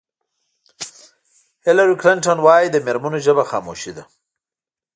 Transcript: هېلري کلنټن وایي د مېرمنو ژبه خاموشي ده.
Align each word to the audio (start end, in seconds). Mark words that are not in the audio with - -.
هېلري 1.65 1.95
کلنټن 2.01 2.37
وایي 2.45 2.67
د 2.71 2.77
مېرمنو 2.85 3.17
ژبه 3.25 3.43
خاموشي 3.51 3.91
ده. 3.97 4.03